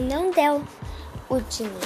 [0.00, 0.64] não deu
[1.28, 1.78] o dinheiro,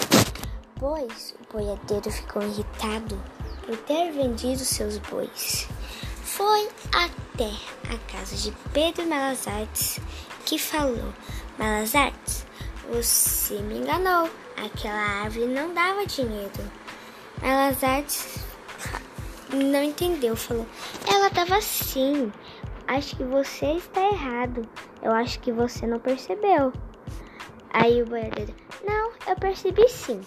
[0.79, 3.21] pois o boiadeiro ficou irritado
[3.66, 5.68] por ter vendido seus bois.
[6.22, 7.50] Foi até
[7.92, 10.00] a casa de Pedro Malazartes
[10.45, 11.12] que falou:
[11.58, 12.46] Malazartes,
[12.90, 14.31] você me enganou.
[14.57, 16.71] Aquela árvore não dava dinheiro.
[17.43, 18.39] Malazartes
[19.53, 20.67] não entendeu, falou:
[21.07, 22.32] Ela dava sim.
[22.86, 24.68] Acho que você está errado.
[25.03, 26.72] Eu acho que você não percebeu.
[27.75, 28.55] Aí o boiadeiro:
[28.87, 30.21] Não, eu percebi sim,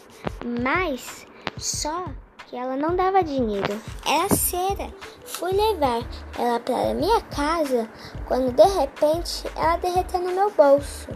[0.62, 1.26] mas
[1.58, 2.06] só
[2.46, 3.82] que ela não dava dinheiro.
[4.06, 4.94] Era cera.
[5.26, 6.02] Fui levar
[6.38, 7.90] ela para minha casa
[8.28, 11.08] quando de repente ela derreteu no meu bolso.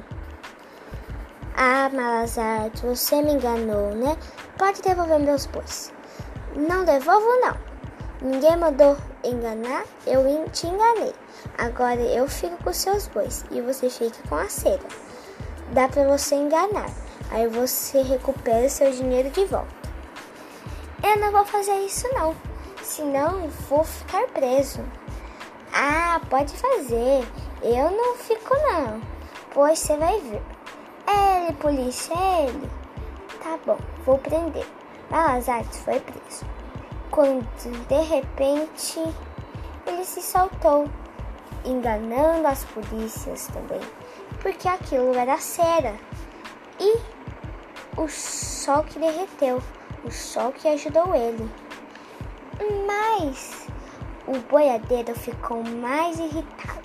[1.54, 4.18] Ah, Malazarte, você me enganou, né?
[4.57, 5.93] Pode devolver meus bois.
[6.55, 7.57] Não devolvo, não.
[8.21, 11.13] Ninguém mandou enganar, eu te enganei.
[11.57, 15.10] Agora eu fico com seus bois e você fica com a cera.
[15.71, 16.89] Dá para você enganar.
[17.29, 19.73] Aí você recupera seu dinheiro de volta.
[21.01, 22.35] Eu não vou fazer isso não,
[22.83, 24.83] senão vou ficar preso.
[25.73, 27.25] Ah, pode fazer.
[27.63, 29.01] Eu não fico não,
[29.53, 30.41] pois você vai ver.
[31.07, 32.69] Ele, polícia, ele.
[33.41, 34.67] Tá bom, vou prender.
[35.09, 36.45] Malazartes foi preso.
[37.09, 37.47] Quando
[37.87, 38.99] de repente
[39.87, 40.89] ele se soltou,
[41.63, 43.81] enganando as polícias também,
[44.41, 45.95] porque aquilo era cera.
[46.79, 46.99] E
[47.97, 49.61] o sol que derreteu
[50.03, 51.49] o sol que ajudou ele.
[52.85, 53.67] Mas
[54.27, 56.81] o boiadeiro ficou mais irritado.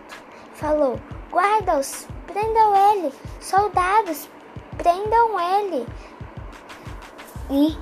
[0.55, 0.99] Falou:
[1.31, 3.13] Guardas, prendam ele!
[3.41, 4.29] Soldados,
[4.77, 5.87] prendam ele!
[7.51, 7.79] E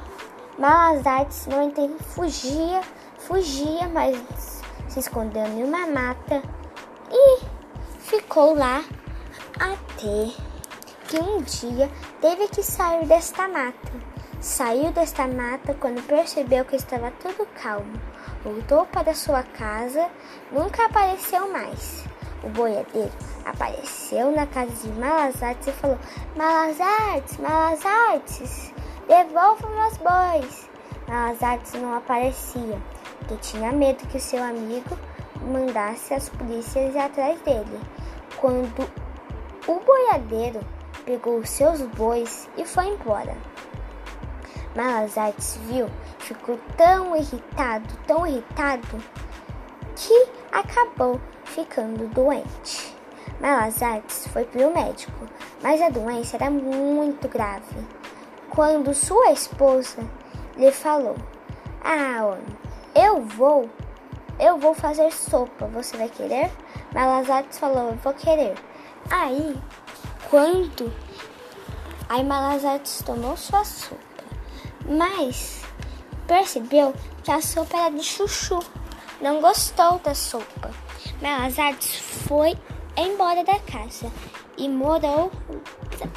[0.59, 2.81] Malazartes não entende, fugia,
[3.19, 6.43] fugia, mas se escondeu em uma mata
[7.11, 7.41] e
[8.01, 8.85] ficou lá
[9.59, 10.33] até
[11.09, 13.93] que um dia teve que sair desta mata.
[14.41, 18.01] Saiu desta mata quando percebeu que estava tudo calmo.
[18.43, 20.11] Voltou para sua casa,
[20.53, 22.05] nunca apareceu mais.
[22.43, 23.11] O boiadeiro
[23.45, 25.99] apareceu na casa de Malazartes e falou:
[26.37, 28.73] Malazartes, Malazartes,
[29.09, 30.69] devolva meus bois.
[31.09, 32.79] Malazartes não aparecia,
[33.19, 34.99] porque tinha medo que seu amigo
[35.41, 37.81] mandasse as polícias atrás dele.
[38.37, 38.91] Quando
[39.67, 40.61] o boiadeiro
[41.07, 43.35] pegou seus bois e foi embora.
[44.75, 45.89] Malazartes viu,
[46.19, 49.03] ficou tão irritado, tão irritado,
[49.97, 52.95] que acabou ficando doente.
[53.41, 55.27] Malazartes foi para o médico,
[55.63, 57.77] mas a doença era muito grave.
[58.51, 60.03] Quando sua esposa
[60.57, 61.17] lhe falou:
[61.83, 62.37] Ah,
[62.95, 63.71] eu vou,
[64.39, 66.51] eu vou fazer sopa, você vai querer?
[66.93, 68.55] Malazartes falou: Eu vou querer.
[69.11, 69.57] Aí,
[70.31, 70.93] quando
[72.09, 74.15] aí Malazartes tomou sua sopa
[74.87, 75.63] mas
[76.27, 78.61] percebeu que a sopa era de chuchu.
[79.21, 80.71] Não gostou da sopa.
[81.21, 82.55] Melazartes foi
[82.97, 84.11] embora da casa
[84.57, 85.31] e morou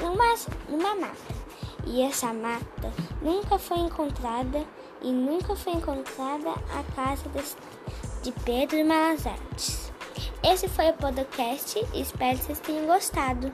[0.01, 0.35] numa,
[0.67, 1.37] numa mata.
[1.85, 4.65] E essa mata nunca foi encontrada
[5.01, 9.86] e nunca foi encontrada a casa de, de Pedro Malazartes.
[10.43, 13.51] Esse foi o podcast, espero que vocês tenham gostado.